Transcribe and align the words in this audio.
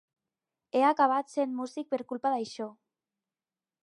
He 0.77 0.81
acabat 0.85 1.29
sent 1.33 1.53
músic 1.59 1.91
per 1.91 1.99
culpa 2.13 2.31
d’això. 2.37 2.67